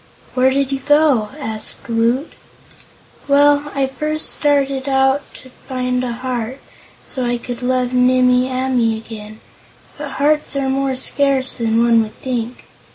[0.33, 2.33] "Where did you go?" asked Woot.
[3.27, 6.59] "Well, I first started out to find a heart,
[7.05, 9.41] so I could love Nimmie Amee again;
[9.99, 12.65] but hearts are more scarce than one would think.